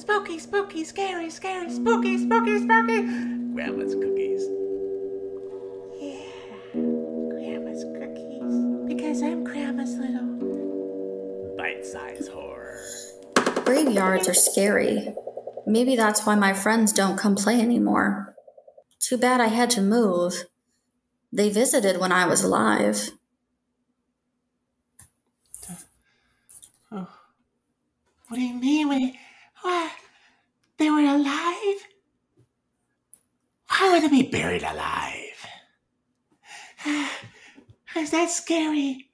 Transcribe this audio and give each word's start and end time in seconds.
Spooky, 0.00 0.38
spooky, 0.38 0.82
scary, 0.84 1.28
scary, 1.28 1.70
spooky, 1.70 2.16
spooky, 2.16 2.58
spooky. 2.58 3.02
Grandma's 3.52 3.94
cookies. 3.94 4.42
Yeah, 6.00 6.24
Grandma's 7.30 7.84
cookies. 7.84 8.54
Because 8.88 9.22
I'm 9.22 9.44
Grandma's 9.44 9.94
little. 9.98 11.54
Bite 11.58 11.84
size 11.84 12.28
horror. 12.28 12.80
Graveyards 13.66 14.26
are 14.26 14.34
scary. 14.34 15.14
Maybe 15.66 15.96
that's 15.96 16.24
why 16.24 16.34
my 16.34 16.54
friends 16.54 16.94
don't 16.94 17.18
come 17.18 17.36
play 17.36 17.60
anymore. 17.60 18.34
Too 19.00 19.18
bad 19.18 19.42
I 19.42 19.48
had 19.48 19.68
to 19.70 19.82
move. 19.82 20.44
They 21.30 21.50
visited 21.50 22.00
when 22.00 22.10
I 22.10 22.24
was 22.26 22.42
alive. 22.42 23.10
Oh. 26.90 27.06
What 28.28 28.36
do 28.36 28.40
you 28.40 28.54
mean? 28.54 28.88
When, 28.88 29.12
what? 29.62 29.92
They 30.78 30.90
were 30.90 31.00
alive? 31.00 31.86
Why 33.68 33.90
would 33.92 34.02
they 34.02 34.08
be 34.22 34.30
buried 34.30 34.62
alive? 34.62 35.46
Is 37.96 38.10
that 38.10 38.30
scary? 38.30 39.08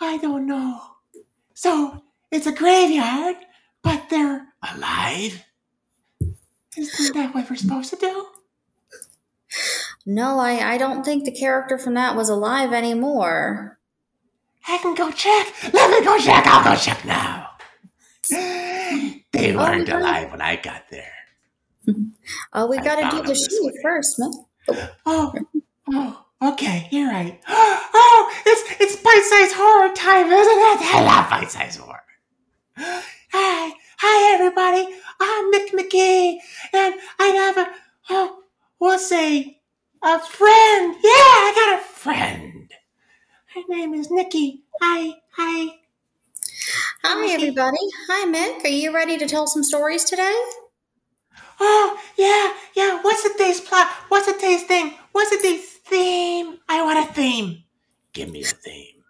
I 0.00 0.18
don't 0.18 0.46
know. 0.46 0.80
So 1.54 2.02
it's 2.30 2.46
a 2.46 2.52
graveyard, 2.52 3.36
but 3.82 4.08
they're 4.10 4.46
alive? 4.74 5.44
Isn't 6.76 7.14
that 7.14 7.34
what 7.34 7.50
we're 7.50 7.56
supposed 7.56 7.90
to 7.90 7.96
do? 7.96 8.26
No, 10.06 10.38
I, 10.38 10.74
I 10.74 10.78
don't 10.78 11.04
think 11.04 11.24
the 11.24 11.32
character 11.32 11.78
from 11.78 11.94
that 11.94 12.16
was 12.16 12.28
alive 12.28 12.72
anymore. 12.72 13.78
I 14.66 14.78
can 14.78 14.94
go 14.94 15.10
check. 15.10 15.72
Let 15.72 15.90
me 15.90 16.04
go 16.04 16.18
check. 16.18 16.46
I'll 16.46 16.64
go 16.64 16.76
check 16.80 17.04
now. 17.04 17.48
They 19.30 19.54
weren't 19.54 19.86
no. 19.88 19.98
alive 19.98 20.30
when 20.32 20.40
I 20.40 20.56
got 20.56 20.84
there. 20.90 21.12
Oh, 22.52 22.66
we 22.66 22.78
I 22.78 22.82
gotta 22.84 23.16
do 23.16 23.22
the 23.22 23.60
way. 23.62 23.72
first, 23.82 24.18
man. 24.18 24.32
Oh, 24.68 24.90
oh, 25.06 25.32
oh, 25.92 26.24
okay, 26.52 26.88
you're 26.90 27.08
right. 27.08 27.40
Oh, 28.00 28.32
it's 28.46 28.80
it's 28.80 28.96
bite-sized 29.02 29.54
horror 29.56 29.92
time, 29.94 30.26
isn't 30.26 30.58
it? 30.58 30.94
I 30.94 31.04
love 31.04 31.30
bite-sized 31.30 31.80
horror. 31.80 32.02
Hi, 32.76 33.72
hi, 33.98 34.34
everybody. 34.34 34.88
I'm 35.20 35.50
Nick 35.50 35.72
McGee, 35.72 36.38
and 36.72 36.94
I 37.18 37.26
have 37.26 37.58
a 37.58 37.66
oh, 38.10 38.40
we'll 38.80 38.98
say 38.98 39.60
a 40.02 40.18
friend. 40.20 40.94
Yeah, 41.02 41.10
I 41.10 41.52
got 41.56 41.80
a 41.80 41.84
friend. 41.84 42.72
Her 43.54 43.62
name 43.68 43.94
is 43.94 44.10
Nikki. 44.10 44.64
Hi, 44.82 45.14
hi. 45.32 45.76
Hi, 47.04 47.32
everybody. 47.32 47.78
Hi, 48.08 48.26
Mick. 48.26 48.64
Are 48.64 48.68
you 48.68 48.94
ready 48.94 49.18
to 49.18 49.26
tell 49.26 49.46
some 49.46 49.64
stories 49.64 50.04
today? 50.04 50.34
Oh, 51.60 51.98
yeah, 52.16 52.52
yeah. 52.76 53.02
What's 53.02 53.22
the 53.22 53.34
day's 53.38 53.60
plot? 53.60 53.88
What's 54.08 54.26
the 54.26 54.38
day's 54.38 54.64
thing? 54.64 54.94
What's 55.12 55.30
the 55.30 55.42
day's 55.42 55.64
theme? 55.66 56.58
I 56.68 56.82
want 56.82 57.08
a 57.08 57.12
theme. 57.12 57.64
Give 58.12 58.30
me 58.30 58.42
a 58.42 58.46
theme. 58.46 59.04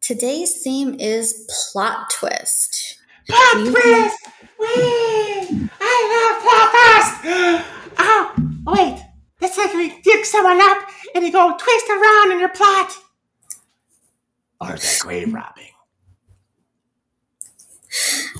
Today's 0.00 0.62
theme 0.62 0.96
is 1.00 1.48
plot 1.72 2.10
twist. 2.10 2.98
Plot 3.28 3.66
twist! 3.66 4.18
Whee! 4.60 5.68
I 5.80 5.98
love 6.12 6.42
plot 6.42 7.22
twist! 7.22 7.66
Oh, 7.98 8.34
wait. 8.66 9.02
That's 9.40 9.56
like 9.56 9.72
we 9.72 10.00
dig 10.02 10.24
someone 10.26 10.60
up 10.60 10.86
and 11.14 11.24
you 11.24 11.32
go 11.32 11.56
twist 11.56 11.88
around 11.88 12.32
in 12.32 12.38
your 12.38 12.50
plot. 12.50 12.92
Or 14.60 14.68
that 14.68 14.98
grave 15.00 15.32
robbing? 15.32 15.72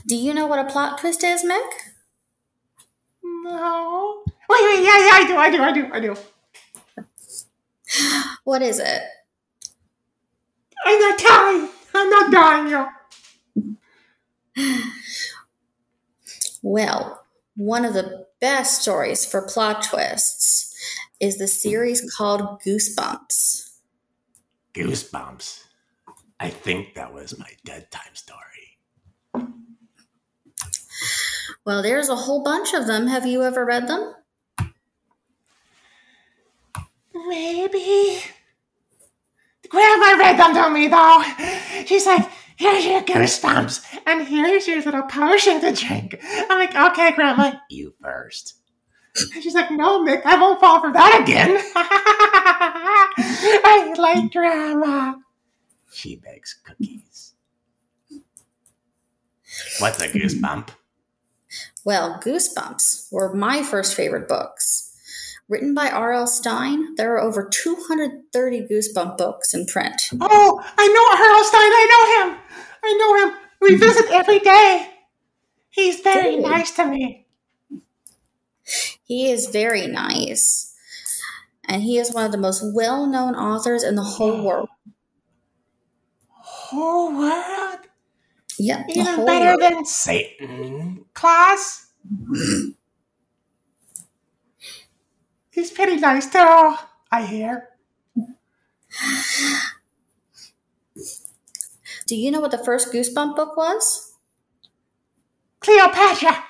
Do 0.07 0.15
you 0.15 0.35
know 0.35 0.47
what 0.47 0.59
a 0.59 0.71
plot 0.71 1.01
twist 1.01 1.25
is, 1.25 1.43
Mick? 1.43 1.96
No. 3.47 4.25
Wait, 4.49 4.61
wait, 4.65 4.85
yeah, 4.85 4.99
yeah, 4.99 5.13
I 5.15 5.25
do, 5.27 5.37
I 5.37 5.51
do, 5.51 5.63
I 5.63 5.73
do, 5.73 5.91
I 5.93 6.01
do. 6.01 6.17
What 8.45 8.61
is 8.61 8.81
it? 8.81 9.03
I'm 10.85 11.01
not 11.01 11.19
telling. 11.19 11.69
I'm 11.95 12.11
not 12.11 12.33
telling 12.33 12.69
you. 12.69 12.89
Well, 16.63 17.25
one 17.57 17.85
of 17.85 17.95
the 17.95 18.27
best 18.41 18.83
stories 18.83 19.25
for 19.25 19.43
plot 19.43 19.83
twists 19.85 20.75
is 21.21 21.39
the 21.39 21.47
series 21.47 22.13
called 22.17 22.61
Goosebumps. 22.67 23.79
Goosebumps. 24.75 25.63
I 26.41 26.51
think 26.51 26.95
that 26.95 27.15
was 27.15 27.39
my 27.39 27.51
dead 27.65 27.91
time 27.93 28.15
story. 28.15 28.41
Well, 31.67 31.83
there's 31.83 32.09
a 32.09 32.15
whole 32.15 32.45
bunch 32.45 32.75
of 32.75 32.87
them. 32.87 33.09
Have 33.09 33.27
you 33.27 33.43
ever 33.43 33.67
read 33.67 33.89
them? 33.89 34.15
Maybe. 37.13 38.23
Grandma 39.69 40.13
read 40.17 40.39
them 40.39 40.55
to 40.55 40.71
me 40.71 40.87
though. 40.87 41.25
She's 41.85 42.07
like, 42.07 42.31
here's 42.55 42.87
your 42.87 43.03
goosebumps, 43.03 43.85
and 44.07 44.25
here's 44.29 44.69
your 44.69 44.81
little 44.81 45.03
potion 45.03 45.61
to 45.61 45.73
drink. 45.73 46.17
I'm 46.23 46.57
like, 46.57 46.77
okay, 46.93 47.11
Grandma, 47.17 47.55
you 47.69 47.95
first. 48.01 48.55
And 49.35 49.43
she's 49.43 49.55
like, 49.55 49.73
no, 49.73 50.05
Mick, 50.05 50.23
I 50.25 50.41
won't 50.41 50.61
fall 50.61 50.81
for 50.81 50.93
that 50.93 51.21
again. 51.21 51.51
I 53.65 53.93
like 53.99 54.31
Grandma. 54.31 55.15
She 55.91 56.15
bakes 56.15 56.55
cookies. 56.55 57.35
What's 59.81 60.01
a 60.01 60.07
goosebump? 60.09 60.69
Well, 61.87 62.19
Goosebumps 62.21 63.13
were 63.13 63.33
my 63.33 63.63
first 63.63 63.95
favorite 63.95 64.27
books. 64.27 64.93
Written 65.49 65.73
by 65.73 65.89
R.L. 65.89 66.27
Stine, 66.27 66.97
there 66.97 67.15
are 67.15 67.21
over 67.21 67.49
230 67.49 68.67
Goosebump 68.69 69.17
books 69.17 69.55
in 69.55 69.67
print. 69.67 70.03
Oh, 70.21 70.65
I 70.77 70.89
know 70.89 71.27
R.L. 71.27 71.45
Stine. 71.45 71.61
I 71.63 71.87
know 71.93 72.33
him. 72.33 72.39
I 72.83 72.93
know 72.99 73.25
him. 73.25 73.39
We 73.61 73.71
mm-hmm. 73.71 73.79
visit 73.79 74.07
every 74.11 74.41
day. 74.41 74.91
He's 75.71 76.01
very 76.01 76.35
nice 76.39 76.73
to 76.73 76.87
me. 76.87 77.29
He 79.05 79.31
is 79.31 79.47
very 79.47 79.87
nice. 79.87 80.75
And 81.69 81.83
he 81.83 81.99
is 81.99 82.13
one 82.13 82.27
of 82.27 82.33
the 82.33 82.39
most 82.39 82.65
well 82.75 83.07
known 83.07 83.37
authors 83.37 83.85
in 83.85 83.95
the 83.95 84.03
whole 84.03 84.33
oh. 84.33 84.43
world. 84.43 84.69
Whole 86.31 87.17
world. 87.17 87.76
Yep. 88.59 88.87
Even 88.91 89.27
better 89.27 89.57
world. 89.59 89.61
than 89.61 89.85
Satan. 89.85 91.05
Claus? 91.15 91.87
He's 95.51 95.71
pretty 95.71 95.97
nice 95.97 96.27
too, 96.31 96.39
I 97.11 97.27
hear. 97.27 97.69
Do 102.07 102.15
you 102.17 102.31
know 102.31 102.41
what 102.41 102.51
the 102.51 102.59
first 102.59 102.93
Goosebump 102.93 103.37
book 103.37 103.57
was? 103.57 104.15
Cleopatra. 105.61 106.45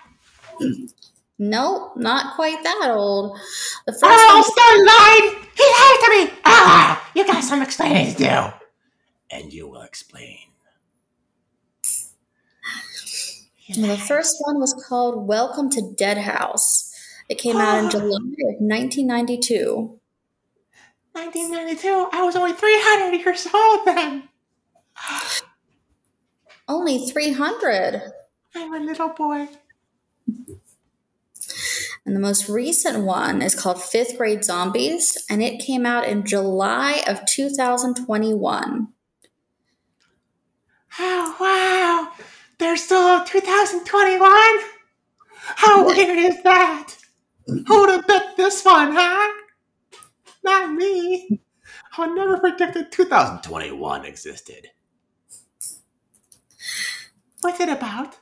Nope, 1.38 1.96
not 1.96 2.34
quite 2.34 2.62
that 2.62 2.90
old. 2.90 3.38
The 3.86 3.92
first 3.92 4.04
Oh, 4.04 4.34
one 4.34 4.44
Stan 4.44 4.86
lied. 4.86 5.48
He 5.56 5.64
lied 5.64 6.00
to 6.28 6.32
me. 6.34 6.40
Ah, 6.44 7.10
you 7.14 7.26
got 7.26 7.42
some 7.44 7.62
explaining 7.62 8.14
to 8.14 8.18
do. 8.18 8.36
And 9.36 9.52
you 9.52 9.68
will 9.68 9.82
explain. 9.82 10.38
Well, 13.68 13.88
the 13.88 13.96
first 13.96 14.36
one 14.40 14.60
was 14.60 14.74
called 14.88 15.26
Welcome 15.26 15.70
to 15.70 15.94
Dead 15.96 16.18
House. 16.18 16.94
It 17.28 17.38
came 17.38 17.56
out 17.56 17.82
in 17.82 17.90
July 17.90 18.04
of 18.04 18.60
1992. 18.60 19.98
1992. 21.12 22.08
I 22.12 22.22
was 22.22 22.36
only 22.36 22.52
300 22.52 23.18
years 23.18 23.48
old 23.52 23.86
then. 23.86 24.28
Only 26.68 27.06
300. 27.06 28.02
I'm 28.56 28.74
a 28.74 28.80
little 28.80 29.10
boy. 29.10 29.48
And 32.04 32.14
the 32.14 32.20
most 32.20 32.48
recent 32.48 33.04
one 33.04 33.40
is 33.40 33.54
called 33.54 33.80
Fifth 33.80 34.16
Grade 34.16 34.44
Zombies, 34.44 35.24
and 35.30 35.42
it 35.44 35.60
came 35.60 35.86
out 35.86 36.08
in 36.08 36.24
July 36.24 37.04
of 37.06 37.24
2021. 37.26 38.88
Oh, 40.98 41.36
wow. 41.38 42.12
There's 42.58 42.82
still 42.82 43.24
2021? 43.24 44.20
How 45.56 45.86
weird 45.86 46.18
is 46.18 46.42
that? 46.42 46.94
Who 47.46 47.80
would 47.80 47.90
have 47.90 48.06
bet 48.06 48.36
this 48.36 48.64
one, 48.64 48.92
huh? 48.92 49.32
Not 50.42 50.72
me. 50.72 51.40
I 51.98 52.06
never 52.06 52.38
predicted 52.38 52.92
2021 52.92 54.04
existed. 54.04 54.68
What's 57.40 57.60
it 57.60 57.68
about? 57.68 58.16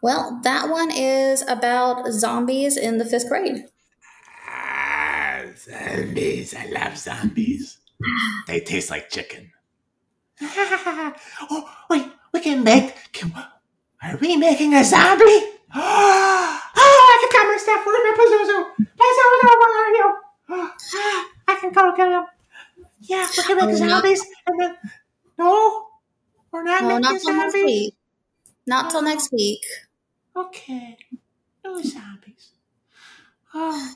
Well, 0.00 0.40
that 0.42 0.68
one 0.68 0.90
is 0.92 1.42
about 1.48 2.10
zombies 2.12 2.76
in 2.76 2.98
the 2.98 3.04
fifth 3.04 3.28
grade. 3.28 3.64
Ah, 4.48 5.42
zombies. 5.56 6.54
I 6.54 6.66
love 6.66 6.96
zombies. 6.96 7.78
They 8.46 8.60
taste 8.60 8.90
like 8.90 9.10
chicken. 9.10 9.50
oh, 10.42 11.70
wait, 11.90 12.06
we 12.34 12.40
can 12.40 12.62
make. 12.62 12.94
Can, 13.12 13.32
are 14.02 14.16
we 14.20 14.36
making 14.36 14.74
a 14.74 14.84
zombie? 14.84 15.24
oh, 15.74 16.60
I 16.76 17.18
can 17.22 17.30
got 17.32 17.46
my 17.50 17.56
stuff. 17.56 17.86
Where's 17.86 18.04
my 18.04 18.14
Pazuzu? 18.18 18.58
Pazuzu, 19.00 19.58
where 19.60 19.74
are 19.80 19.94
you? 19.94 20.08
I 21.48 21.54
can 21.60 21.72
go 21.72 21.96
get 21.96 22.08
him. 22.12 22.24
Yeah, 23.00 23.26
we're 23.38 23.48
gonna 23.48 23.66
make 23.66 23.76
Oh, 23.76 23.84
no. 23.84 23.88
zombies, 23.88 24.24
and 24.46 24.60
then 24.60 24.76
no, 25.38 25.86
we're 26.52 26.62
not 26.64 26.82
No, 26.82 26.88
making 26.88 27.00
not 27.02 27.20
till 27.20 27.34
next 27.34 27.52
zombies. 27.52 27.64
week. 27.64 27.94
Not 28.66 28.90
till 28.90 29.02
next 29.02 29.32
week. 29.32 29.64
Okay, 30.36 30.96
no 31.64 31.80
zombies. 31.82 32.50
Oh, 33.54 33.94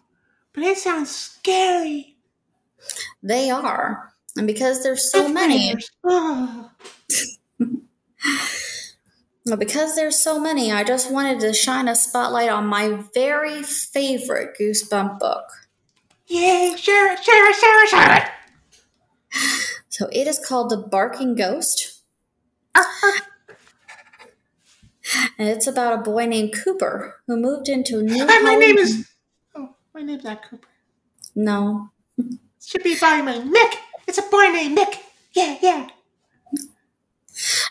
but 0.52 0.62
it 0.62 0.78
sounds 0.78 1.10
scary. 1.10 2.16
They 3.22 3.50
are. 3.50 4.12
And 4.36 4.46
because 4.46 4.82
there's 4.82 5.10
so 5.10 5.24
Fifth 5.24 5.32
many. 5.34 5.74
Oh. 6.04 6.70
Because 9.56 9.94
there's 9.94 10.18
so 10.18 10.40
many, 10.40 10.72
I 10.72 10.84
just 10.84 11.10
wanted 11.10 11.40
to 11.40 11.54
shine 11.54 11.88
a 11.88 11.94
spotlight 11.94 12.50
on 12.50 12.66
my 12.66 13.02
very 13.14 13.62
favorite 13.62 14.56
Goosebump 14.60 15.18
book. 15.18 15.44
Yay, 16.26 16.74
share 16.76 17.12
it, 17.12 17.24
share 17.24 17.50
it, 17.50 17.56
share 17.56 17.84
it, 17.84 17.88
share 17.88 18.16
it. 18.16 18.24
So 19.88 20.08
it 20.12 20.26
is 20.26 20.38
called 20.38 20.70
The 20.70 20.76
Barking 20.76 21.34
Ghost, 21.34 22.02
and 22.74 23.22
it's 25.48 25.66
about 25.66 25.98
a 25.98 26.02
boy 26.02 26.26
named 26.26 26.54
Cooper 26.54 27.16
who 27.26 27.36
moved 27.36 27.68
into 27.68 27.98
a 27.98 28.02
new 28.02 28.26
Hi, 28.26 28.38
my 28.40 28.54
name 28.54 28.78
is. 28.78 29.08
Oh, 29.56 29.74
my 29.94 30.02
name's 30.02 30.24
not 30.24 30.42
Cooper. 30.48 30.68
No. 31.34 31.90
It 32.16 32.38
should 32.64 32.82
be 32.82 32.96
by 33.00 33.22
my 33.22 33.38
Mick. 33.38 33.74
It's 34.06 34.18
a 34.18 34.22
boy 34.22 34.50
named 34.52 34.78
Mick. 34.78 34.98
Yeah, 35.32 35.56
yeah. 35.62 35.88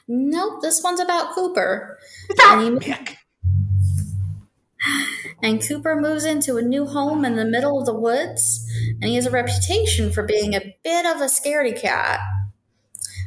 Nope, 0.07 0.61
this 0.61 0.81
one's 0.81 0.99
about 0.99 1.33
Cooper. 1.33 1.99
And 2.41 2.79
Mick. 2.79 3.15
And 5.43 5.61
Cooper 5.61 5.95
moves 5.95 6.25
into 6.25 6.57
a 6.57 6.63
new 6.63 6.87
home 6.87 7.23
in 7.23 7.35
the 7.35 7.45
middle 7.45 7.79
of 7.79 7.85
the 7.85 7.93
woods, 7.93 8.65
and 8.99 9.09
he 9.09 9.15
has 9.15 9.27
a 9.27 9.31
reputation 9.31 10.11
for 10.11 10.23
being 10.23 10.55
a 10.55 10.75
bit 10.83 11.05
of 11.05 11.21
a 11.21 11.25
scaredy 11.25 11.79
cat. 11.79 12.19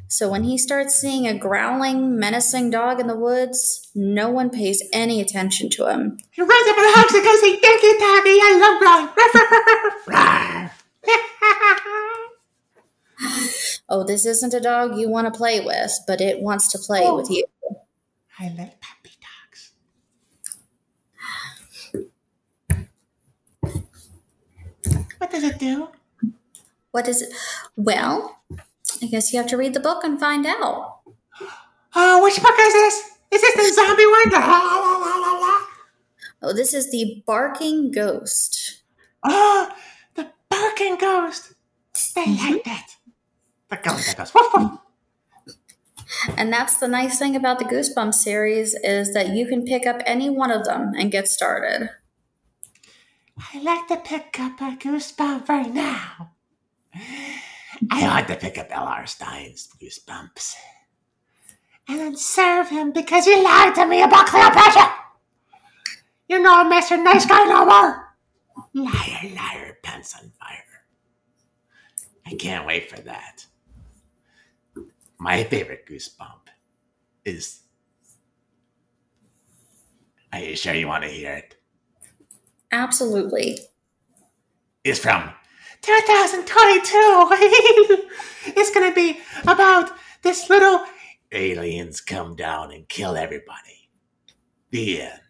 So 0.08 0.28
when 0.28 0.42
he 0.42 0.58
starts 0.58 0.96
seeing 0.96 1.28
a 1.28 1.38
growling, 1.38 2.18
menacing 2.18 2.70
dog 2.70 2.98
in 2.98 3.06
the 3.06 3.16
woods, 3.16 3.88
no 3.94 4.28
one 4.28 4.50
pays 4.50 4.82
any 4.92 5.20
attention 5.20 5.70
to 5.70 5.86
him. 5.86 6.18
He 6.32 6.42
runs 6.42 6.68
up 6.68 6.78
in 6.78 6.82
the 6.82 6.96
house 6.96 7.14
and 7.14 7.24
goes, 7.24 7.40
"Hey, 7.42 7.60
thank 7.60 7.82
you, 7.82 7.98
Tommy. 8.00 8.38
I 8.42 8.58
love 8.58 10.08
growling." 10.08 10.70
Oh, 13.90 14.04
this 14.04 14.24
isn't 14.24 14.54
a 14.54 14.60
dog 14.60 14.96
you 14.96 15.08
want 15.08 15.26
to 15.32 15.36
play 15.36 15.60
with, 15.60 15.92
but 16.06 16.20
it 16.20 16.40
wants 16.40 16.70
to 16.72 16.78
play 16.78 17.02
Oh. 17.04 17.16
with 17.16 17.28
you. 17.28 17.44
I 18.38 18.48
like 18.56 18.80
puppy 18.80 19.16
dogs. 19.20 19.72
What 25.18 25.30
does 25.30 25.42
it 25.42 25.58
do? 25.58 25.88
What 26.92 27.08
is 27.08 27.20
it? 27.20 27.32
Well, 27.76 28.40
I 29.02 29.06
guess 29.06 29.32
you 29.32 29.38
have 29.40 29.48
to 29.48 29.56
read 29.56 29.74
the 29.74 29.80
book 29.80 30.04
and 30.04 30.18
find 30.18 30.46
out. 30.46 31.00
Oh, 31.94 32.22
which 32.22 32.40
book 32.40 32.54
is 32.58 32.72
this? 32.72 33.10
Is 33.32 33.40
this 33.40 33.56
the 33.56 33.74
zombie 33.74 34.06
one? 34.06 34.30
La, 34.30 34.38
la, 34.38 35.38
la? 35.38 35.58
Oh, 36.42 36.52
this 36.54 36.72
is 36.72 36.90
the 36.90 37.22
Barking 37.26 37.90
Ghost. 37.90 38.82
Oh, 39.22 39.70
the 40.14 40.30
barking 40.48 40.96
ghost. 40.96 41.52
They 42.14 42.26
like 42.26 42.38
mm-hmm. 42.38 42.56
that. 42.64 42.96
And 46.36 46.52
that's 46.52 46.78
the 46.78 46.88
nice 46.88 47.18
thing 47.18 47.36
about 47.36 47.58
the 47.58 47.64
Goosebumps 47.64 48.14
series 48.14 48.74
is 48.74 49.14
that 49.14 49.28
you 49.28 49.46
can 49.46 49.64
pick 49.64 49.86
up 49.86 50.02
any 50.04 50.28
one 50.28 50.50
of 50.50 50.64
them 50.64 50.92
and 50.98 51.10
get 51.10 51.28
started. 51.28 51.90
I 53.52 53.62
like 53.62 53.88
to 53.88 53.96
pick 53.96 54.38
up 54.38 54.60
a 54.60 54.76
goosebump 54.76 55.48
right 55.48 55.72
now. 55.72 56.32
I 57.90 58.02
want 58.02 58.28
to 58.28 58.36
pick 58.36 58.58
up 58.58 58.66
L.R. 58.70 59.06
Stine's 59.06 59.68
goosebumps. 59.80 60.54
And 61.88 61.98
then 61.98 62.16
serve 62.16 62.68
him 62.68 62.92
because 62.92 63.24
he 63.24 63.42
lied 63.42 63.74
to 63.76 63.86
me 63.86 64.02
about 64.02 64.26
Cleopatra. 64.26 64.92
You 66.28 66.40
know 66.40 66.64
Mr. 66.70 67.02
Nice 67.02 67.26
Guy 67.26 67.44
no 67.44 67.64
more. 67.64 68.14
Liar, 68.74 69.34
liar, 69.34 69.78
pants 69.82 70.14
on 70.14 70.30
fire. 70.38 70.84
I 72.26 72.34
can't 72.34 72.66
wait 72.66 72.90
for 72.90 73.00
that. 73.02 73.46
My 75.20 75.44
favorite 75.44 75.86
goosebump 75.86 76.48
is. 77.26 77.60
Are 80.32 80.38
you 80.38 80.56
sure 80.56 80.72
you 80.72 80.88
want 80.88 81.04
to 81.04 81.10
hear 81.10 81.34
it? 81.34 81.56
Absolutely. 82.72 83.58
It's 84.82 84.98
from 84.98 85.30
2022. 85.82 86.46
it's 88.56 88.74
going 88.74 88.88
to 88.88 88.94
be 88.94 89.20
about 89.42 89.90
this 90.22 90.48
little 90.48 90.86
aliens 91.32 92.00
come 92.00 92.34
down 92.34 92.72
and 92.72 92.88
kill 92.88 93.14
everybody. 93.14 93.90
The 94.70 95.02
end. 95.02 95.20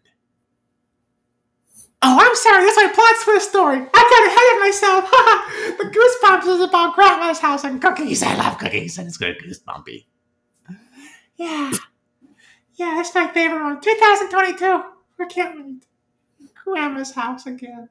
Oh, 2.03 2.17
I'm 2.19 2.35
sorry. 2.37 2.65
That's 2.65 2.77
my 2.77 2.93
plot 2.95 3.15
twist 3.25 3.51
story. 3.51 3.77
I 3.77 3.83
got 3.83 4.27
ahead 4.27 4.55
of 4.55 4.61
myself. 4.61 5.11
the 5.79 5.85
Goosebumps 5.85 6.55
is 6.55 6.69
about 6.69 6.95
Grandma's 6.95 7.39
house 7.39 7.65
and 7.65 7.81
cookies. 7.81 8.23
I 8.23 8.35
love 8.37 8.59
cookies, 8.59 8.97
and 8.99 9.07
it's 9.07 9.19
good 9.19 9.37
goosebumpy. 9.39 10.07
Yeah. 11.37 11.73
Yeah, 12.75 12.95
that's 12.97 13.15
my 13.15 13.29
favorite 13.29 13.63
one. 13.63 13.81
2022. 13.81 14.65
I 15.19 15.25
can't 15.27 15.65
wait. 15.65 15.87
Grandma's 16.65 17.13
house 17.13 17.47
again. 17.47 17.91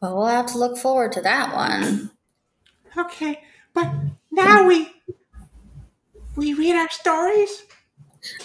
Well, 0.00 0.16
we'll 0.16 0.26
have 0.26 0.46
to 0.52 0.58
look 0.58 0.78
forward 0.78 1.12
to 1.12 1.20
that 1.22 1.52
one. 1.54 2.10
Okay, 2.96 3.42
but 3.74 3.90
now 4.30 4.66
we 4.66 4.92
we 6.36 6.54
read 6.54 6.76
our 6.76 6.90
stories. 6.90 7.64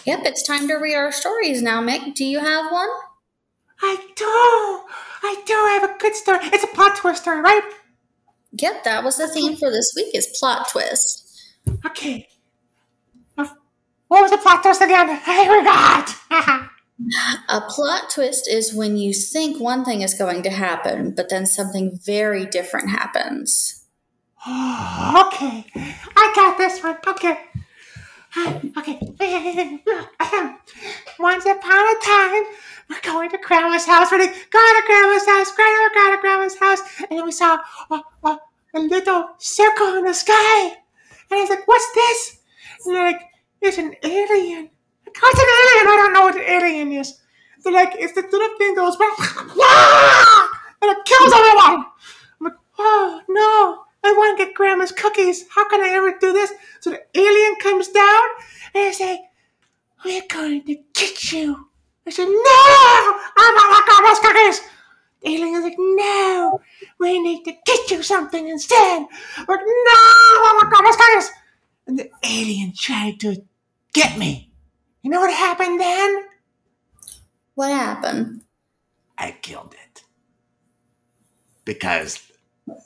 Yep, 0.06 0.20
it's 0.26 0.44
time 0.44 0.68
to 0.68 0.76
read 0.76 0.96
our 0.96 1.12
stories 1.12 1.62
now, 1.62 1.82
Mick. 1.82 2.16
Do 2.16 2.26
you 2.26 2.40
have 2.40 2.72
one? 2.72 2.90
I 3.82 3.96
do, 4.16 4.26
I 4.26 5.42
do 5.46 5.54
I 5.54 5.80
have 5.82 5.90
a 5.92 5.98
good 6.00 6.16
story. 6.16 6.40
It's 6.46 6.64
a 6.64 6.68
plot 6.76 6.98
twist 6.98 7.22
story, 7.22 7.42
right? 7.42 7.62
Yep, 8.54 8.84
that 8.86 9.04
was 9.04 9.18
the 9.18 9.28
theme 9.28 9.56
for 9.56 9.70
this 9.70 9.94
week 9.96 10.16
is 10.16 10.36
plot 10.40 10.68
twist. 10.72 11.24
Okay. 11.86 12.28
Uh, 13.38 13.48
What 14.08 14.22
was 14.24 14.32
the 14.32 14.38
plot 14.38 14.64
twist 14.64 14.82
again? 14.82 15.22
I 15.28 15.46
forgot. 15.46 16.70
A 17.50 17.62
plot 17.62 18.10
twist 18.10 18.48
is 18.50 18.74
when 18.74 18.98
you 18.98 19.14
think 19.14 19.60
one 19.62 19.86
thing 19.86 20.02
is 20.02 20.16
going 20.16 20.42
to 20.42 20.50
happen, 20.50 21.12
but 21.12 21.30
then 21.30 21.46
something 21.46 21.96
very 22.04 22.48
different 22.48 22.90
happens. 22.90 23.86
okay, 24.48 25.66
I 26.16 26.34
got 26.36 26.58
this 26.58 26.82
one. 26.82 26.98
Okay. 27.06 27.38
Okay. 28.78 29.00
Once 31.20 31.46
upon 31.46 31.96
a 31.96 32.00
time, 32.04 32.44
we're 32.90 33.02
going 33.02 33.30
to 33.30 33.38
Grandma's 33.38 33.86
house. 33.86 34.12
We're 34.12 34.20
going 34.20 34.30
to 34.30 34.84
Grandma's 34.86 35.26
house. 35.26 35.52
Grandma, 35.56 36.16
to 36.16 36.22
Grandma's 36.22 36.58
house. 36.58 36.82
And 37.10 37.18
then 37.18 37.26
we 37.26 37.32
saw 37.32 37.58
a, 37.90 38.02
a, 38.24 38.40
little 38.80 39.30
circle 39.40 39.96
in 39.96 40.06
the 40.06 40.14
sky. 40.14 40.68
And 40.68 40.76
I 41.32 41.42
was 41.42 41.50
like, 41.50 41.68
what's 41.68 41.94
this? 41.94 42.40
And 42.86 42.96
they're 42.96 43.12
like, 43.12 43.22
it's 43.62 43.78
an 43.78 43.96
alien. 44.04 44.70
Like, 45.06 45.22
What's 45.22 45.40
an 45.40 45.46
alien? 45.46 45.88
I 45.88 45.96
don't 45.98 46.14
know 46.14 46.22
what 46.26 46.36
an 46.36 46.44
alien 46.44 46.92
is. 46.92 47.20
They're 47.64 47.74
like, 47.74 47.96
it's 47.98 48.14
the 48.14 48.22
little 48.22 48.58
thing 48.58 48.76
that 48.76 48.82
goes, 48.82 48.96
and 50.82 50.92
it 50.92 51.06
kills 51.06 51.34
everyone. 51.34 51.86
I'm 52.40 52.46
like, 52.46 52.54
oh 52.78 53.22
no, 53.28 53.84
I 54.04 54.14
want 54.14 54.38
to 54.38 54.46
get 54.46 54.54
grandma's 54.54 54.92
cookies. 54.92 55.46
How 55.50 55.68
can 55.68 55.82
I 55.82 55.90
ever 55.90 56.18
do 56.20 56.34
this? 56.34 56.52
So 56.80 56.92
the 56.92 57.04
alien 57.16 57.56
comes 57.62 57.90
down 57.90 58.24
and 58.74 58.84
they 58.86 58.92
say, 58.92 59.22
we're 60.06 60.22
going 60.30 60.64
to 60.66 60.78
get 60.94 61.32
you. 61.32 61.68
I 62.06 62.10
said, 62.10 62.26
no, 62.26 62.34
I 62.34 63.52
want 63.56 63.72
my 63.72 63.82
grandma's 63.86 64.20
cookies. 64.20 64.70
The 65.22 65.30
alien's 65.30 65.64
like, 65.64 65.76
no, 65.78 66.62
we 67.00 67.20
need 67.20 67.44
to 67.44 67.54
get 67.66 67.92
you 67.92 68.04
something 68.04 68.48
instead. 68.48 69.02
Like, 69.38 69.48
no, 69.48 69.56
I 69.58 70.40
want 70.44 70.64
my 70.64 70.70
grandma's 70.70 70.96
cookies. 70.96 71.32
And 71.88 72.00
the 72.00 72.10
alien 72.24 72.74
tried 72.78 73.20
to 73.22 73.44
get 73.94 74.18
me. 74.18 74.52
You 75.02 75.10
know 75.10 75.22
what 75.22 75.34
happened 75.34 75.80
then? 75.80 76.24
What 77.56 77.72
happened? 77.72 78.44
I 79.18 79.32
killed 79.32 79.74
it. 79.74 80.04
Because 81.66 82.32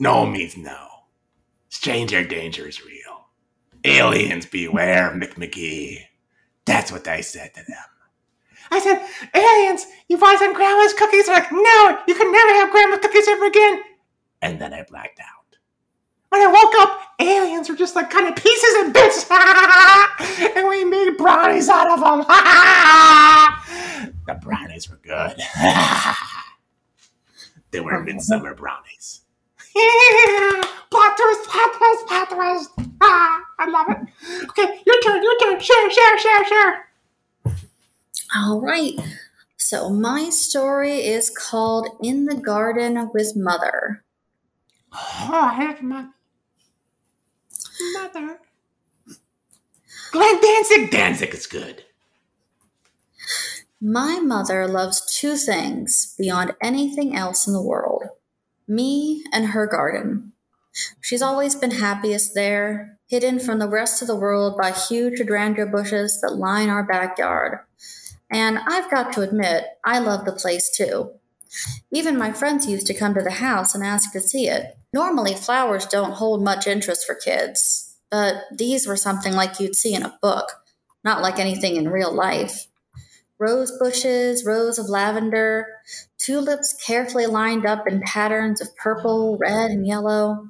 no 0.00 0.24
means 0.26 0.56
no. 0.56 0.88
Stranger 1.72 2.22
danger 2.22 2.68
is 2.68 2.84
real. 2.84 3.28
Aliens 3.82 4.44
beware, 4.44 5.10
McMcGee. 5.10 6.00
That's 6.66 6.92
what 6.92 7.08
I 7.08 7.22
said 7.22 7.54
to 7.54 7.62
them. 7.66 7.78
I 8.70 8.78
said, 8.78 9.02
aliens, 9.34 9.86
you 10.06 10.18
want 10.18 10.38
some 10.38 10.52
grandma's 10.52 10.92
cookies? 10.92 11.24
They're 11.24 11.36
like, 11.36 11.50
no, 11.50 11.98
you 12.06 12.14
can 12.14 12.30
never 12.30 12.52
have 12.52 12.70
grandma's 12.70 12.98
cookies 12.98 13.26
ever 13.26 13.46
again. 13.46 13.80
And 14.42 14.60
then 14.60 14.74
I 14.74 14.84
blacked 14.86 15.18
out. 15.18 15.56
When 16.28 16.42
I 16.42 16.46
woke 16.46 16.74
up, 16.82 17.00
aliens 17.18 17.70
were 17.70 17.74
just 17.74 17.96
like 17.96 18.10
kind 18.10 18.28
of 18.28 18.36
pieces 18.36 18.74
and 18.76 18.92
bits, 18.92 19.24
and 19.30 20.68
we 20.68 20.84
made 20.84 21.16
brownies 21.16 21.70
out 21.70 21.90
of 21.90 22.00
them. 22.00 22.18
the 24.26 24.34
brownies 24.44 24.90
were 24.90 25.00
good. 25.02 25.40
They 27.70 27.80
were 27.80 27.94
oh, 27.94 28.02
midsummer 28.02 28.54
brownies. 28.54 29.22
Plot 30.92 31.16
twist, 31.16 31.50
plot 31.50 31.70
twist, 31.76 32.06
plot 32.06 32.30
twist. 32.30 32.70
Ah, 33.00 33.40
I 33.58 33.70
love 33.70 33.86
it. 33.90 34.44
Okay, 34.50 34.80
your 34.86 35.00
turn, 35.02 35.22
your 35.22 35.38
turn. 35.38 35.58
Share, 35.60 35.90
share, 35.90 36.18
share, 36.18 36.44
share. 36.44 36.88
All 38.36 38.60
right. 38.60 38.94
So 39.56 39.88
my 39.88 40.28
story 40.28 40.98
is 41.04 41.30
called 41.30 41.88
In 42.02 42.26
the 42.26 42.36
Garden 42.36 43.10
with 43.14 43.34
Mother. 43.34 44.04
Oh, 44.94 45.30
I 45.32 45.54
have 45.54 45.82
my 45.82 46.06
mother. 47.94 48.38
Glenn 50.12 50.40
Danzig. 50.40 50.90
Danzig 50.90 51.34
is 51.34 51.46
good. 51.46 51.84
My 53.80 54.20
mother 54.20 54.68
loves 54.68 55.18
two 55.18 55.36
things 55.36 56.14
beyond 56.18 56.54
anything 56.62 57.16
else 57.16 57.46
in 57.46 57.52
the 57.52 57.62
world 57.62 58.04
me 58.68 59.24
and 59.32 59.46
her 59.48 59.66
garden. 59.66 60.32
She's 61.00 61.22
always 61.22 61.54
been 61.54 61.72
happiest 61.72 62.34
there, 62.34 62.98
hidden 63.06 63.38
from 63.38 63.58
the 63.58 63.68
rest 63.68 64.00
of 64.00 64.08
the 64.08 64.16
world 64.16 64.56
by 64.56 64.72
huge 64.72 65.18
hydrangea 65.18 65.66
bushes 65.66 66.20
that 66.20 66.36
line 66.36 66.68
our 66.68 66.82
backyard. 66.82 67.58
And 68.30 68.58
I've 68.66 68.90
got 68.90 69.12
to 69.14 69.20
admit, 69.20 69.64
I 69.84 69.98
love 69.98 70.24
the 70.24 70.32
place 70.32 70.70
too. 70.74 71.12
Even 71.90 72.18
my 72.18 72.32
friends 72.32 72.66
used 72.66 72.86
to 72.86 72.94
come 72.94 73.12
to 73.14 73.22
the 73.22 73.30
house 73.30 73.74
and 73.74 73.84
ask 73.84 74.12
to 74.12 74.20
see 74.20 74.48
it. 74.48 74.76
Normally, 74.94 75.34
flowers 75.34 75.84
don't 75.84 76.12
hold 76.12 76.42
much 76.42 76.66
interest 76.66 77.04
for 77.06 77.14
kids, 77.14 77.96
but 78.10 78.36
these 78.50 78.86
were 78.86 78.96
something 78.96 79.34
like 79.34 79.60
you'd 79.60 79.76
see 79.76 79.94
in 79.94 80.02
a 80.02 80.18
book, 80.22 80.50
not 81.04 81.20
like 81.20 81.38
anything 81.38 81.76
in 81.76 81.90
real 81.90 82.12
life 82.12 82.68
rose 83.42 83.76
bushes, 83.76 84.44
rows 84.44 84.78
of 84.78 84.88
lavender, 84.88 85.66
tulips 86.16 86.74
carefully 86.74 87.26
lined 87.26 87.66
up 87.66 87.88
in 87.88 88.00
patterns 88.00 88.60
of 88.60 88.74
purple, 88.76 89.36
red, 89.36 89.72
and 89.72 89.84
yellow. 89.84 90.48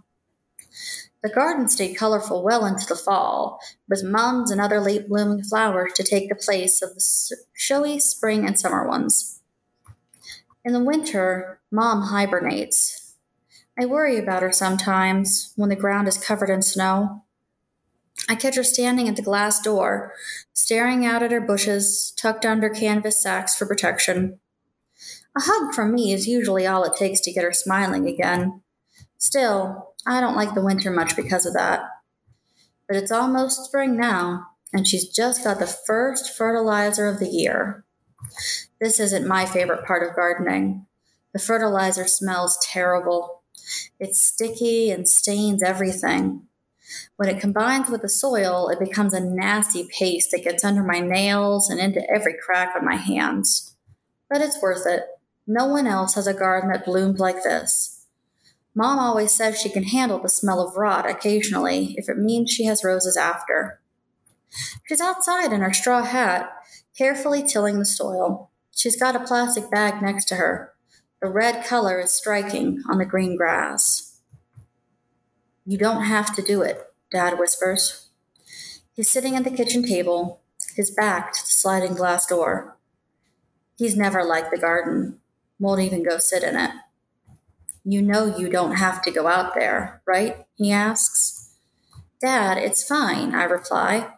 The 1.22 1.28
garden 1.28 1.68
stayed 1.68 1.94
colorful 1.94 2.42
well 2.42 2.66
into 2.66 2.86
the 2.86 2.96
fall, 2.96 3.60
with 3.88 4.02
mums 4.02 4.50
and 4.50 4.60
other 4.60 4.80
late 4.80 5.08
blooming 5.08 5.44
flowers 5.44 5.92
to 5.94 6.02
take 6.02 6.28
the 6.28 6.34
place 6.34 6.82
of 6.82 6.94
the 6.94 7.36
showy 7.52 8.00
spring 8.00 8.44
and 8.44 8.58
summer 8.58 8.86
ones. 8.86 9.40
In 10.64 10.72
the 10.72 10.82
winter, 10.82 11.60
mom 11.70 12.02
hibernates. 12.02 13.14
I 13.78 13.86
worry 13.86 14.18
about 14.18 14.42
her 14.42 14.52
sometimes 14.52 15.52
when 15.56 15.68
the 15.68 15.76
ground 15.76 16.08
is 16.08 16.18
covered 16.18 16.50
in 16.50 16.62
snow. 16.62 17.24
I 18.28 18.34
catch 18.34 18.56
her 18.56 18.64
standing 18.64 19.08
at 19.08 19.16
the 19.16 19.22
glass 19.22 19.60
door, 19.60 20.12
staring 20.52 21.06
out 21.06 21.22
at 21.22 21.32
her 21.32 21.40
bushes, 21.40 22.12
tucked 22.16 22.44
under 22.44 22.68
canvas 22.68 23.22
sacks 23.22 23.54
for 23.54 23.66
protection. 23.66 24.40
A 25.36 25.40
hug 25.42 25.74
from 25.74 25.94
me 25.94 26.12
is 26.12 26.26
usually 26.26 26.66
all 26.66 26.84
it 26.84 26.96
takes 26.96 27.20
to 27.22 27.32
get 27.32 27.44
her 27.44 27.52
smiling 27.52 28.06
again. 28.06 28.62
Still, 29.18 29.91
I 30.06 30.20
don't 30.20 30.36
like 30.36 30.54
the 30.54 30.64
winter 30.64 30.90
much 30.90 31.16
because 31.16 31.46
of 31.46 31.54
that. 31.54 31.82
But 32.88 32.96
it's 32.96 33.12
almost 33.12 33.64
spring 33.64 33.96
now, 33.96 34.48
and 34.72 34.86
she's 34.86 35.08
just 35.08 35.44
got 35.44 35.58
the 35.58 35.66
first 35.66 36.36
fertilizer 36.36 37.06
of 37.06 37.18
the 37.18 37.28
year. 37.28 37.84
This 38.80 38.98
isn't 38.98 39.26
my 39.26 39.46
favorite 39.46 39.86
part 39.86 40.06
of 40.06 40.16
gardening. 40.16 40.86
The 41.32 41.38
fertilizer 41.38 42.06
smells 42.06 42.58
terrible. 42.62 43.42
It's 44.00 44.20
sticky 44.20 44.90
and 44.90 45.08
stains 45.08 45.62
everything. 45.62 46.46
When 47.16 47.28
it 47.28 47.40
combines 47.40 47.88
with 47.88 48.02
the 48.02 48.08
soil, 48.08 48.68
it 48.68 48.78
becomes 48.78 49.14
a 49.14 49.20
nasty 49.20 49.88
paste 49.96 50.30
that 50.32 50.44
gets 50.44 50.64
under 50.64 50.82
my 50.82 50.98
nails 50.98 51.70
and 51.70 51.78
into 51.78 52.08
every 52.10 52.34
crack 52.44 52.74
on 52.76 52.84
my 52.84 52.96
hands. 52.96 53.76
But 54.28 54.40
it's 54.40 54.60
worth 54.60 54.86
it. 54.86 55.04
No 55.46 55.66
one 55.66 55.86
else 55.86 56.14
has 56.14 56.26
a 56.26 56.34
garden 56.34 56.70
that 56.70 56.84
blooms 56.84 57.20
like 57.20 57.42
this. 57.42 57.91
Mom 58.74 58.98
always 58.98 59.32
says 59.32 59.60
she 59.60 59.68
can 59.68 59.84
handle 59.84 60.18
the 60.18 60.28
smell 60.28 60.60
of 60.60 60.76
rot 60.76 61.08
occasionally 61.08 61.94
if 61.98 62.08
it 62.08 62.16
means 62.16 62.50
she 62.50 62.64
has 62.64 62.84
roses 62.84 63.16
after. 63.16 63.80
She's 64.86 65.00
outside 65.00 65.52
in 65.52 65.60
her 65.60 65.72
straw 65.72 66.02
hat, 66.04 66.50
carefully 66.96 67.42
tilling 67.42 67.78
the 67.78 67.84
soil. 67.84 68.50
She's 68.74 68.98
got 68.98 69.16
a 69.16 69.20
plastic 69.20 69.70
bag 69.70 70.02
next 70.02 70.26
to 70.26 70.36
her. 70.36 70.72
The 71.20 71.28
red 71.28 71.64
color 71.64 72.00
is 72.00 72.12
striking 72.12 72.82
on 72.88 72.98
the 72.98 73.04
green 73.04 73.36
grass. 73.36 74.20
You 75.64 75.78
don't 75.78 76.04
have 76.04 76.34
to 76.34 76.42
do 76.42 76.62
it, 76.62 76.82
Dad 77.10 77.38
whispers. 77.38 78.08
He's 78.94 79.08
sitting 79.08 79.36
at 79.36 79.44
the 79.44 79.50
kitchen 79.50 79.84
table, 79.84 80.40
his 80.74 80.90
back 80.90 81.32
to 81.34 81.40
the 81.40 81.50
sliding 81.50 81.94
glass 81.94 82.26
door. 82.26 82.76
He's 83.76 83.96
never 83.96 84.24
liked 84.24 84.50
the 84.50 84.58
garden, 84.58 85.20
won't 85.58 85.80
even 85.80 86.02
go 86.02 86.18
sit 86.18 86.42
in 86.42 86.56
it. 86.56 86.70
You 87.84 88.02
know 88.02 88.36
you 88.36 88.48
don't 88.48 88.76
have 88.76 89.02
to 89.02 89.10
go 89.10 89.26
out 89.26 89.54
there, 89.54 90.02
right? 90.06 90.44
He 90.54 90.70
asks. 90.70 91.50
Dad, 92.20 92.56
it's 92.58 92.86
fine, 92.86 93.34
I 93.34 93.44
reply, 93.44 94.12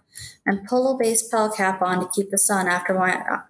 and 0.45 0.67
pull 0.69 0.95
a 0.95 0.99
baseball 0.99 1.51
cap 1.51 1.81
on 1.81 2.01
to 2.01 2.11
keep 2.15 2.31
the 2.31 2.39
sun 2.39 2.69
after 2.69 2.93
my 2.93 3.41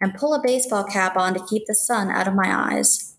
and 0.00 0.14
pull 0.14 0.34
a 0.34 0.42
baseball 0.42 0.84
cap 0.84 1.16
on 1.16 1.34
to 1.34 1.44
keep 1.44 1.66
the 1.66 1.74
sun 1.74 2.10
out 2.10 2.28
of 2.28 2.34
my 2.34 2.74
eyes. 2.74 3.16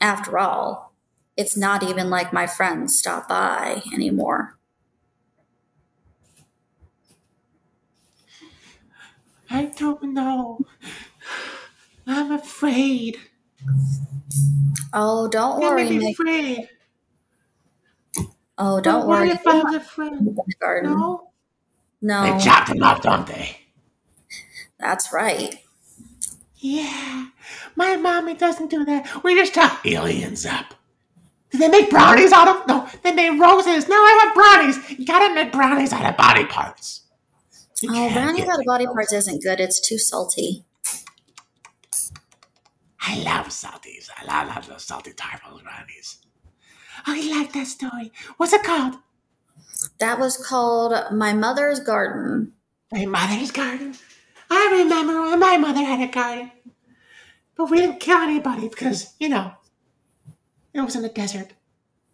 After 0.00 0.38
all, 0.38 0.94
it's 1.36 1.56
not 1.56 1.82
even 1.82 2.08
like 2.08 2.32
my 2.32 2.46
friends 2.46 2.98
stop 2.98 3.28
by 3.28 3.82
anymore. 3.92 4.58
I 9.50 9.66
don't 9.66 10.14
know. 10.14 10.60
I'm 12.06 12.32
afraid. 12.32 13.18
Oh, 14.92 15.28
don't 15.28 15.60
I'm 15.60 15.60
worry, 15.60 15.90
Nick. 15.90 16.14
afraid. 16.14 16.68
Oh, 18.58 18.80
don't 18.80 19.02
But 19.02 19.08
what 19.08 19.18
worry. 19.20 19.30
if 19.30 19.46
I'm 19.46 19.74
afraid? 19.74 20.12
Garden. 20.60 20.90
No. 20.90 21.30
No, 22.02 22.22
They 22.22 22.44
chopped 22.44 22.68
them 22.68 22.82
up, 22.82 23.02
don't 23.02 23.26
they? 23.26 23.58
that's 24.78 25.12
right. 25.12 25.60
Yeah. 26.56 27.28
My 27.76 27.96
mommy 27.96 28.34
doesn't 28.34 28.70
do 28.70 28.84
that. 28.84 29.24
We 29.24 29.34
just 29.36 29.54
talk. 29.54 29.84
Aliens 29.86 30.46
up. 30.46 30.74
Did 31.50 31.60
they 31.62 31.68
make 31.68 31.90
brownies 31.90 32.32
out 32.32 32.48
of? 32.48 32.66
No, 32.68 32.88
they 33.02 33.12
made 33.12 33.38
roses. 33.40 33.88
No, 33.88 33.96
I 33.96 34.22
want 34.24 34.34
brownies. 34.36 34.98
You 35.00 35.06
gotta 35.06 35.34
make 35.34 35.52
brownies 35.52 35.92
out 35.92 36.04
of 36.06 36.16
body 36.18 36.44
parts. 36.46 37.02
Oh, 37.88 37.94
you 37.94 37.96
Oh, 37.96 38.08
can't 38.08 38.14
brownies 38.14 38.48
out 38.48 38.60
of 38.60 38.66
body 38.66 38.86
parts 38.86 39.14
isn't 39.14 39.42
good. 39.42 39.60
It's 39.60 39.80
too 39.80 39.98
salty. 39.98 40.65
I 43.06 43.18
love 43.18 43.46
salties. 43.46 44.08
I 44.16 44.24
love, 44.24 44.54
love 44.54 44.66
those 44.66 44.84
salty 44.84 45.12
tarple 45.12 45.62
brownies. 45.62 46.18
I 47.06 47.30
oh, 47.32 47.38
like 47.38 47.52
that 47.52 47.66
story. 47.66 48.10
What's 48.36 48.52
it 48.52 48.64
called? 48.64 48.96
That 50.00 50.18
was 50.18 50.36
called 50.36 50.92
My 51.12 51.32
Mother's 51.32 51.78
Garden. 51.80 52.52
My 52.92 53.04
mother's 53.04 53.50
garden. 53.50 53.94
I 54.50 54.78
remember 54.82 55.22
when 55.22 55.38
my 55.38 55.56
mother 55.56 55.84
had 55.84 56.08
a 56.08 56.12
garden. 56.12 56.50
But 57.56 57.70
we 57.70 57.78
didn't 57.78 58.00
kill 58.00 58.18
anybody 58.18 58.68
because, 58.68 59.14
you 59.18 59.28
know, 59.28 59.52
it 60.74 60.80
was 60.80 60.96
in 60.96 61.02
the 61.02 61.08
desert. 61.08 61.52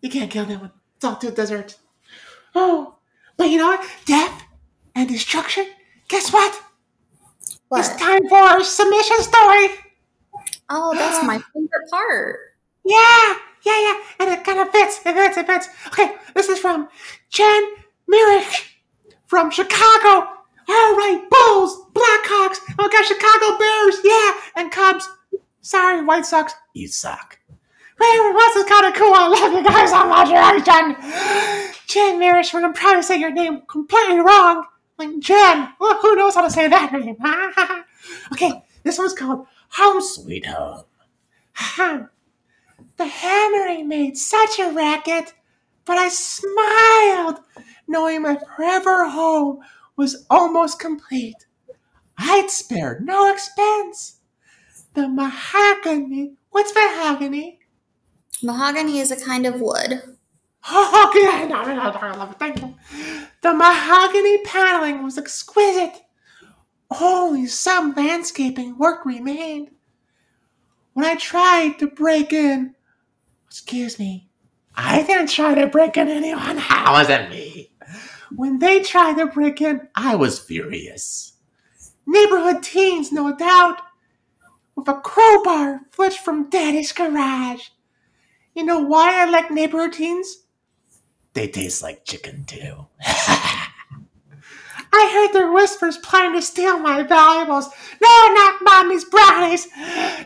You 0.01 0.11
can't 0.11 0.31
kill 0.31 0.45
anyone. 0.45 0.73
It's 0.97 1.05
all 1.05 1.17
too 1.17 1.31
desert. 1.31 1.77
Oh, 2.55 2.97
but 3.37 3.51
you 3.51 3.59
know 3.59 3.69
what? 3.69 3.87
Death 4.05 4.45
and 4.95 5.09
destruction. 5.09 5.67
Guess 6.09 6.33
what? 6.33 6.63
what? 7.69 7.81
It's 7.81 7.97
time 7.97 8.29
for 8.29 8.39
our 8.39 8.63
submission 8.63 9.21
story. 9.21 9.69
Oh, 10.69 10.95
that's 10.95 11.25
my 11.25 11.39
favorite 11.55 11.91
part. 11.91 12.39
Yeah, 12.85 13.35
yeah, 13.65 13.81
yeah. 13.81 14.01
And 14.21 14.31
it 14.31 14.45
kind 14.45 14.59
of 14.59 14.71
fits. 14.71 15.01
It 15.05 15.15
fits. 15.15 15.37
It 15.37 15.47
fits. 15.47 15.69
Okay, 15.89 16.15
this 16.35 16.49
is 16.49 16.59
from 16.59 16.89
Jen 17.31 17.63
Merrick 18.09 18.73
from 19.27 19.51
Chicago. 19.51 20.29
All 20.69 20.97
right, 20.97 21.27
Bulls, 21.31 21.87
Blackhawks. 21.93 22.59
Oh, 22.79 22.89
got 22.89 23.05
Chicago 23.05 23.59
Bears. 23.59 23.97
Yeah, 24.05 24.33
and 24.57 24.71
Cubs. 24.71 25.09
Sorry, 25.61 26.05
White 26.05 26.27
Sox. 26.27 26.55
You 26.75 26.89
suck. 26.89 27.39
Well, 27.99 28.33
this 28.35 28.57
is 28.57 28.65
kind 28.65 28.87
of 28.87 28.95
cool. 28.95 29.13
I 29.15 29.29
love 29.29 29.53
you 29.53 29.63
guys 29.63 29.91
so 29.91 30.09
much. 30.09 30.29
Right, 30.29 30.65
Jen. 30.65 31.77
Jen 31.87 32.19
Mirish, 32.19 32.53
we're 32.53 32.61
going 32.61 32.75
to 32.75 32.79
probably 32.79 33.03
say 33.03 33.19
your 33.19 33.31
name 33.31 33.63
completely 33.69 34.19
wrong. 34.19 34.65
Like 34.99 35.19
Jen. 35.21 35.69
Well, 35.79 35.99
who 36.01 36.17
knows 36.17 36.35
how 36.35 36.43
to 36.43 36.51
say 36.51 36.69
that 36.69 36.93
name? 36.93 37.17
okay, 38.33 38.63
this 38.83 38.99
one's 38.99 39.15
called 39.15 39.47
Home 39.73 40.03
Sweet 40.03 40.47
home. 40.47 40.85
Ahem. 41.59 42.11
The 42.99 43.07
hammering 43.07 43.89
made 43.89 44.19
such 44.19 44.59
a 44.59 44.71
racket, 44.71 45.33
but 45.87 45.97
I 45.97 46.09
smiled, 46.09 47.41
knowing 47.89 48.23
my 48.23 48.37
forever 48.37 49.09
home 49.09 49.61
was 49.97 50.27
almost 50.29 50.79
complete. 50.79 51.47
I'd 52.19 52.51
spared 52.51 53.07
no 53.07 53.33
expense. 53.33 54.21
The 54.93 55.09
mahogany. 55.09 56.35
What's 56.51 56.75
mahogany? 56.75 57.61
Mahogany 58.43 58.99
is 58.99 59.11
a 59.11 59.17
kind 59.17 59.47
of 59.47 59.61
wood. 59.61 60.03
Oh, 60.69 61.11
okay, 61.17 61.49
no, 61.49 61.63
no, 61.65 61.75
no, 61.75 61.81
I 61.81 62.15
love 62.15 62.33
it. 62.33 62.39
Thank 62.39 62.61
you. 62.61 62.75
The 63.41 63.55
mahogany 63.55 64.39
paneling 64.45 65.03
was 65.03 65.17
exquisite. 65.17 66.03
Only 67.01 67.47
some 67.47 67.95
landscaping 67.95 68.77
work 68.79 69.05
remained. 69.05 69.71
When 70.93 71.07
I 71.07 71.15
tried 71.15 71.79
to 71.79 71.87
break 71.87 72.33
in, 72.33 72.75
excuse 73.47 73.99
me, 73.99 74.29
I 74.75 75.03
didn't 75.03 75.29
try 75.29 75.55
to 75.55 75.67
break 75.67 75.97
in 75.97 76.09
anyone. 76.09 76.57
That 76.69 76.91
wasn't 76.93 77.31
me. 77.31 77.71
When 78.35 78.59
they 78.59 78.83
tried 78.83 79.19
to 79.19 79.27
break 79.27 79.61
in, 79.61 79.89
I 79.95 80.17
was 80.17 80.39
furious. 80.39 81.35
Neighborhood 82.07 82.63
teens, 82.63 83.13
no 83.13 83.35
doubt, 83.37 83.81
with 84.75 84.89
a 84.89 85.01
crowbar 85.01 85.83
fletched 85.91 86.19
from 86.19 86.51
Daddy's 86.51 86.93
garage. 86.93 87.69
You 88.55 88.65
know 88.65 88.81
why 88.81 89.23
I 89.23 89.31
like 89.31 89.51
neighborhood 89.51 89.93
teens? 89.95 90.45
They 91.35 91.49
taste 91.49 91.83
like 91.83 92.05
chicken 92.05 92.45
too. 92.45 92.87
I 94.93 95.11
heard 95.13 95.33
their 95.33 95.53
whispers 95.53 95.97
planning 95.99 96.35
to 96.35 96.43
steal 96.43 96.79
my 96.79 97.03
valuables. 97.03 97.69
No, 98.01 98.35
not 98.35 98.63
mommy's 98.63 99.05
brownies. 99.05 99.69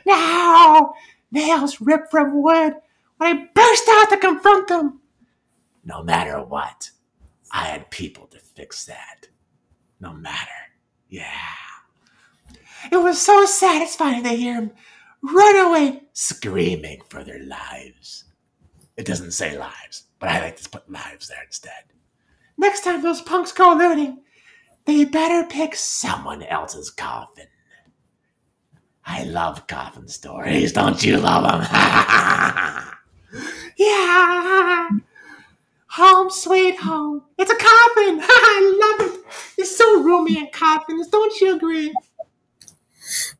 No, 0.04 0.94
nails 1.30 1.80
ripped 1.80 2.10
from 2.10 2.42
wood. 2.42 2.74
When 3.18 3.36
I 3.36 3.48
burst 3.54 3.88
out 3.88 4.10
to 4.10 4.16
confront 4.16 4.68
them. 4.68 5.00
No 5.84 6.02
matter 6.02 6.42
what, 6.42 6.90
I 7.52 7.64
had 7.64 7.90
people 7.90 8.26
to 8.26 8.38
fix 8.38 8.84
that. 8.86 9.28
No 10.00 10.12
matter. 10.12 10.50
Yeah. 11.08 11.30
It 12.90 12.96
was 12.96 13.20
so 13.20 13.46
satisfying 13.46 14.22
to 14.24 14.30
hear 14.30 14.54
them 14.54 14.72
run 15.22 15.56
away 15.56 16.02
screaming 16.12 17.00
for 17.08 17.24
their 17.24 17.42
lives. 17.42 18.24
It 18.96 19.06
doesn't 19.06 19.32
say 19.32 19.58
lives, 19.58 20.04
but 20.18 20.30
I 20.30 20.40
like 20.40 20.56
to 20.56 20.68
put 20.68 20.90
lives 20.90 21.28
there 21.28 21.42
instead. 21.44 21.84
Next 22.56 22.82
time 22.82 23.02
those 23.02 23.20
punks 23.20 23.52
go 23.52 23.74
looting, 23.74 24.22
they 24.86 25.04
better 25.04 25.46
pick 25.48 25.74
someone 25.74 26.42
else's 26.44 26.90
coffin. 26.90 27.46
I 29.04 29.24
love 29.24 29.66
coffin 29.66 30.08
stories, 30.08 30.72
don't 30.72 31.02
you 31.04 31.18
love 31.18 31.44
them? 31.44 31.60
yeah! 33.78 34.88
Home 35.90 36.30
sweet 36.30 36.76
home. 36.78 37.22
It's 37.38 37.50
a 37.50 37.56
coffin! 37.56 38.20
I 38.22 38.96
love 38.98 39.08
it! 39.08 39.24
It's 39.58 39.76
so 39.76 40.02
roomy 40.02 40.38
in 40.38 40.48
coffins, 40.52 41.08
don't 41.08 41.40
you 41.40 41.56
agree? 41.56 41.92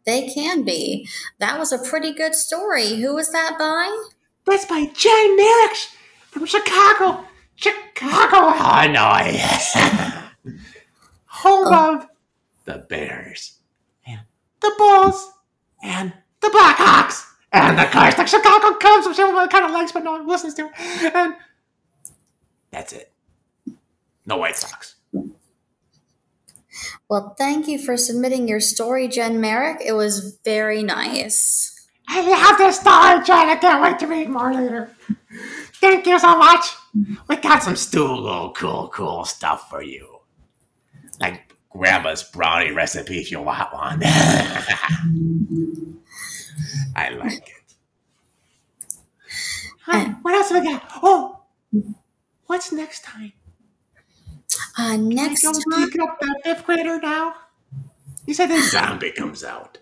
They 0.05 0.29
can 0.29 0.62
be. 0.62 1.09
That 1.38 1.59
was 1.59 1.73
a 1.73 1.79
pretty 1.79 2.12
good 2.12 2.35
story. 2.35 2.95
Who 3.00 3.15
was 3.15 3.33
that 3.33 3.57
by? 3.59 4.07
That's 4.45 4.65
by 4.65 4.87
Jen 4.95 5.37
Merrick 5.37 5.76
from 6.31 6.47
Chicago. 6.47 7.25
Chicago, 7.57 8.55
Illinois. 8.87 9.41
Home 11.37 11.66
oh. 11.66 11.95
of 11.97 12.07
the 12.64 12.87
Bears 12.88 13.59
and 14.07 14.21
the 14.61 14.73
Bulls 14.78 15.33
and 15.83 16.14
the 16.40 16.49
Blackhawks 16.49 17.25
and 17.52 17.78
the 17.78 17.85
course 17.85 18.14
the 18.14 18.26
Chicago 18.26 18.75
Cubs, 18.78 19.07
which 19.07 19.19
everyone 19.19 19.49
kind 19.49 19.66
of 19.66 19.71
likes 19.71 19.93
but 19.93 20.02
no 20.02 20.12
one 20.12 20.26
listens 20.26 20.55
to. 20.55 20.71
And 21.14 21.35
that's 22.71 22.95
it. 22.95 23.12
No 24.25 24.38
White 24.38 24.57
Sox. 24.57 24.95
Well, 27.09 27.35
thank 27.37 27.69
you 27.69 27.78
for 27.78 27.97
submitting 27.97 28.49
your 28.49 28.61
story, 28.61 29.07
Jen 29.07 29.40
Merrick. 29.40 29.83
It 29.85 29.93
was 29.93 30.38
very 30.45 30.83
nice. 30.83 31.87
I 32.09 32.23
love 32.23 32.59
this 32.59 32.81
story, 32.81 33.25
Jen. 33.25 33.50
I 33.50 33.57
can't 33.57 33.83
wait 33.83 33.99
to 33.99 34.07
read 34.07 34.28
more 34.28 34.52
later. 34.55 34.90
Thank 35.81 36.07
you 36.07 36.19
so 36.19 36.38
much. 36.38 36.66
We 37.28 37.37
got 37.37 37.62
some 37.62 37.76
stool 37.76 38.52
cool, 38.57 38.88
cool 38.88 39.25
stuff 39.25 39.69
for 39.69 39.83
you. 39.83 40.16
Like 41.20 41.54
grandma's 41.70 42.23
brownie 42.23 42.73
recipe 42.73 43.19
if 43.21 43.30
you 43.30 43.41
want 43.41 43.73
one. 43.73 44.00
I 46.95 47.10
like 47.10 47.49
it. 47.49 47.52
Huh, 49.84 50.14
what 50.23 50.34
else 50.34 50.50
have 50.50 50.62
we 50.62 50.69
got? 50.73 50.82
Oh, 51.02 51.41
what's 52.47 52.73
next 52.73 53.04
time? 53.04 53.32
Uh, 54.78 54.97
next 54.97 55.43
time, 55.43 55.54
pick 55.91 56.00
up 56.02 56.19
the 56.21 56.41
fifth 56.45 56.64
grader 56.67 56.99
now. 57.00 57.34
You 58.26 58.34
said 58.34 58.49
the 58.49 58.62
zombie 58.62 59.12
comes 59.12 59.45
out. 59.45 59.78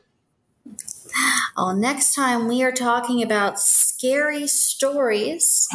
oh, 1.57 1.73
next 1.73 2.15
time 2.15 2.49
we 2.49 2.63
are 2.63 2.73
talking 2.73 3.23
about 3.23 3.59
scary 3.61 4.47
stories, 4.47 5.69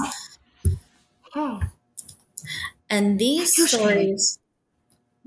Oh, 1.36 1.60
and 2.89 3.19
these 3.19 3.55
stories, 3.67 4.39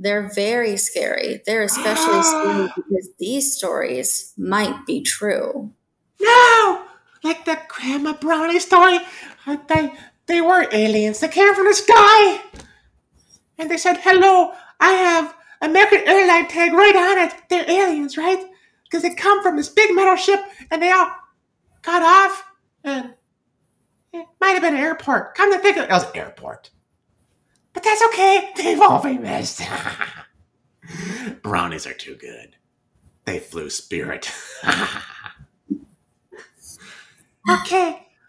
they're 0.02 0.30
very 0.34 0.76
scary. 0.76 1.40
They're 1.46 1.62
especially 1.62 2.22
scary 2.32 2.68
because 2.76 3.08
these 3.18 3.56
stories 3.56 4.32
might 4.36 4.84
be 4.86 5.02
true. 5.02 5.72
no! 6.20 6.82
Like 7.24 7.44
the 7.44 7.58
grandma 7.68 8.14
brownie 8.14 8.58
story. 8.58 8.98
Uh, 9.46 9.56
They 9.68 9.92
they 10.26 10.40
were 10.40 10.66
aliens. 10.72 11.20
They 11.20 11.28
came 11.28 11.54
from 11.54 11.66
the 11.66 11.74
sky, 11.74 12.40
and 13.58 13.70
they 13.70 13.78
said, 13.78 13.98
"Hello, 14.02 14.52
I 14.80 14.92
have 14.92 15.34
American 15.60 16.02
airline 16.06 16.48
tag 16.48 16.72
right 16.72 16.96
on 16.96 17.18
it. 17.26 17.32
They're 17.48 17.70
aliens, 17.70 18.16
right? 18.18 18.42
Because 18.84 19.02
they 19.02 19.14
come 19.14 19.42
from 19.42 19.56
this 19.56 19.68
big 19.68 19.94
metal 19.94 20.16
ship, 20.16 20.40
and 20.70 20.82
they 20.82 20.90
all 20.90 21.10
got 21.82 22.02
off, 22.02 22.44
and 22.82 23.14
it 24.12 24.26
might 24.40 24.52
have 24.54 24.62
been 24.62 24.74
an 24.74 24.80
airport. 24.80 25.34
Come 25.36 25.52
to 25.52 25.58
think 25.60 25.76
of 25.76 25.84
it, 25.84 25.90
it 25.90 25.92
was 25.92 26.04
an 26.10 26.16
airport. 26.16 26.70
But 27.72 27.82
that's 27.82 28.02
okay. 28.08 28.50
They 28.56 28.76
won't 28.76 29.02
be 29.02 29.16
missed. 29.18 29.62
Brownies 31.42 31.86
are 31.86 31.94
too 31.94 32.14
good. 32.16 32.56
They 33.24 33.38
flew 33.38 33.70
Spirit. 33.70 34.30
okay. 34.64 34.74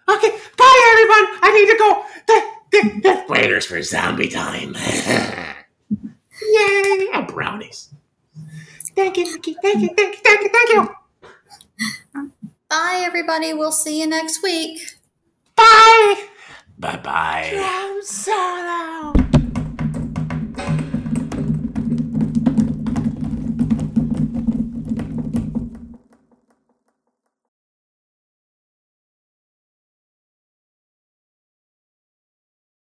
Okay. 0.10 0.29
Bye, 0.58 0.91
everyone. 0.91 1.27
I 1.41 1.51
need 1.56 1.69
to 1.71 1.77
go. 1.77 2.06
The, 2.27 2.41
the, 2.71 2.82
the 3.01 3.25
waiters 3.29 3.65
for 3.65 3.82
zombie 3.82 4.27
time. 4.29 4.75
Yay. 6.41 7.10
And 7.13 7.27
brownies. 7.27 7.89
Thank 8.95 9.17
you, 9.17 9.25
Nikki. 9.32 9.56
Thank 9.62 9.82
you. 9.82 9.89
Thank 9.95 10.15
you. 10.15 10.21
Thank 10.23 10.41
you. 10.41 10.49
Thank 10.49 10.69
you. 10.69 10.89
Bye, 12.69 13.01
everybody. 13.03 13.53
We'll 13.53 13.71
see 13.71 13.99
you 13.99 14.08
next 14.08 14.41
week. 14.43 14.97
Bye. 15.56 16.27
Bye 16.77 16.97
bye. 16.97 17.49
Drum 17.53 18.01
solo. 18.03 19.13